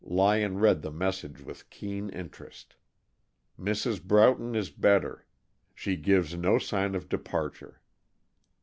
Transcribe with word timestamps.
Lyon 0.03 0.57
read 0.57 0.81
the 0.81 0.89
message 0.89 1.41
with 1.43 1.69
keen 1.69 2.09
interest, 2.09 2.73
"Mrs. 3.59 4.03
Broughton 4.03 4.55
is 4.55 4.71
better. 4.71 5.27
She 5.75 5.95
gives 5.95 6.35
no 6.35 6.57
signs 6.57 6.95
of 6.95 7.07
departure." 7.07 7.81